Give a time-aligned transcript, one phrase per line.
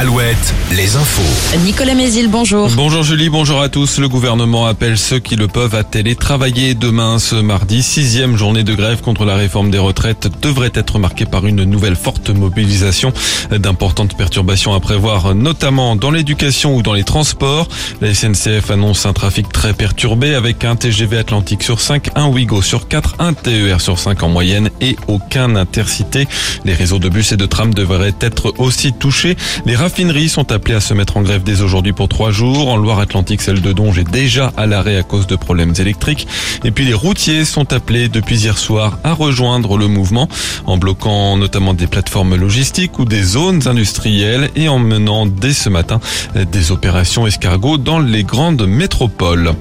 [0.00, 1.58] Alouette, les infos.
[1.62, 2.70] Nicolas Mézil, bonjour.
[2.74, 3.98] Bonjour Julie, bonjour à tous.
[3.98, 7.82] Le gouvernement appelle ceux qui le peuvent à télétravailler demain ce mardi.
[7.82, 11.96] Sixième journée de grève contre la réforme des retraites devrait être marquée par une nouvelle
[11.96, 13.12] forte mobilisation.
[13.50, 17.68] D'importantes perturbations à prévoir, notamment dans l'éducation ou dans les transports.
[18.00, 22.62] La SNCF annonce un trafic très perturbé avec un TGV Atlantique sur 5, un Ouigo
[22.62, 26.26] sur 4, un TER sur 5 en moyenne et aucun intercité.
[26.64, 29.36] Les réseaux de bus et de trams devraient être aussi touchés.
[29.66, 32.68] Les raffineries sont appelées à se mettre en grève dès aujourd'hui pour trois jours.
[32.68, 36.28] En Loire-Atlantique, celle de Donge est déjà à l'arrêt à cause de problèmes électriques.
[36.62, 40.28] Et puis les routiers sont appelés depuis hier soir à rejoindre le mouvement
[40.66, 45.68] en bloquant notamment des plateformes logistiques ou des zones industrielles et en menant dès ce
[45.68, 45.98] matin
[46.36, 49.54] des opérations escargots dans les grandes métropoles.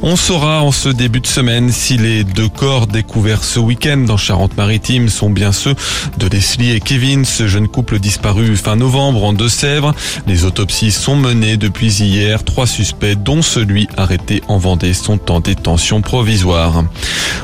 [0.00, 4.16] On saura en ce début de semaine si les deux corps découverts ce week-end dans
[4.16, 5.74] Charente-Maritime sont bien ceux
[6.18, 9.94] de Leslie et Kevin, ce jeune couple disparu fin novembre en Deux-Sèvres.
[10.26, 12.44] Les autopsies sont menées depuis hier.
[12.44, 16.84] Trois suspects, dont celui arrêté en Vendée, sont en détention provisoire.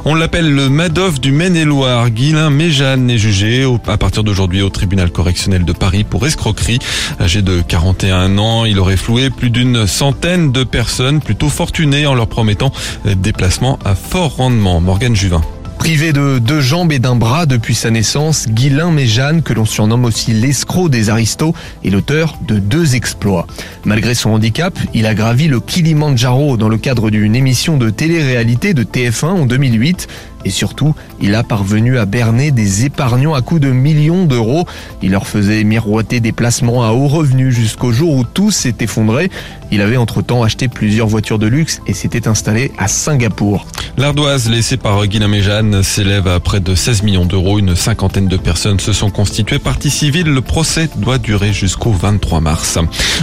[0.04, 2.10] On l'appelle le Madoff du Maine-et-Loire.
[2.10, 6.78] Guilain Méjeanne est jugé à partir d'aujourd'hui au tribunal correctionnel de Paris pour escroquerie.
[7.20, 12.14] Âgé de 41 ans, il aurait floué plus d'une centaine de personnes plutôt fortunées en
[12.14, 12.70] leur promettant
[13.04, 14.80] des placements à fort rendement.
[14.80, 15.42] Morgane Juvin.
[15.76, 20.04] Privé de deux jambes et d'un bras depuis sa naissance, Guilain Méjeanne, que l'on surnomme
[20.04, 21.52] aussi l'escroc des aristos,
[21.84, 23.48] est l'auteur de deux exploits.
[23.84, 28.72] Malgré son handicap, il a gravi le Kilimanjaro dans le cadre d'une émission de télé-réalité
[28.72, 30.06] de TF1 en 2008.
[30.44, 34.66] Et surtout, il a parvenu à berner des épargnants à coups de millions d'euros.
[35.02, 39.30] Il leur faisait miroiter des placements à haut revenu jusqu'au jour où tout s'est effondré.
[39.70, 43.66] Il avait entre-temps acheté plusieurs voitures de luxe et s'était installé à Singapour.
[43.98, 47.58] L'ardoise laissée par Guillaume et Jeanne s'élève à près de 16 millions d'euros.
[47.58, 50.28] Une cinquantaine de personnes se sont constituées partie civile.
[50.28, 52.78] Le procès doit durer jusqu'au 23 mars.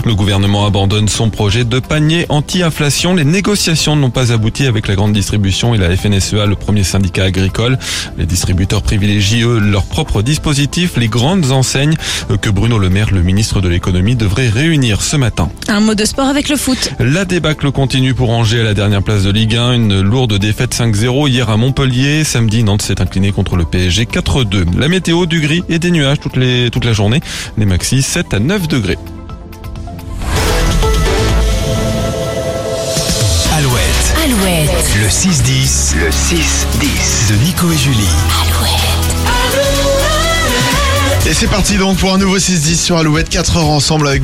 [0.06, 3.16] Le gouvernement abandonne son projet de panier anti-inflation.
[3.16, 7.05] Les négociations n'ont pas abouti avec la grande distribution et la FNSEA, le premier syndicat
[7.18, 7.78] agricole.
[8.18, 11.96] Les distributeurs privilégient eux leur propre dispositif, les grandes enseignes
[12.42, 15.50] que Bruno Le Maire, le ministre de l'économie, devrait réunir ce matin.
[15.68, 16.92] Un mot de sport avec le foot.
[17.00, 19.74] La débâcle continue pour Angers à la dernière place de Ligue 1.
[19.74, 22.24] Une lourde défaite 5-0 hier à Montpellier.
[22.24, 24.78] Samedi, Nantes s'est incliné contre le PSG 4-2.
[24.78, 27.22] La météo du gris et des nuages toute, les, toute la journée.
[27.58, 28.98] Les maxi 7 à 9 degrés.
[35.02, 35.98] Le 6-10.
[35.98, 38.08] Le 6-10 de Nico et Julie.
[41.28, 44.24] Et c'est parti donc pour un nouveau 6-10 sur Alouette, 4 heures ensemble avec